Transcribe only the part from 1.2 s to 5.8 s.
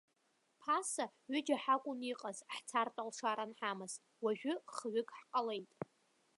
ҩыџьа ҳакәын иҟаз, ҳцартә алшара анҳамаз, уажәы хҩык ҳҟалеит.